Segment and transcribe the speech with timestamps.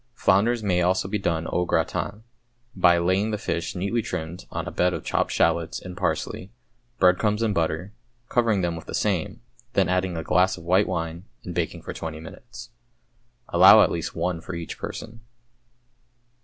[0.15, 2.23] Flounders may also be done au gratin,
[2.75, 6.51] by laying the fish (neatly trimmed) on a bed of chopped shallots and parsley,
[6.97, 7.93] breadcrumbs and butter,
[8.27, 9.41] covering them with the same,
[9.73, 12.71] then adding a glass of white wine, and baking for twenty minutes.
[13.49, 15.21] Allow at least one for each person.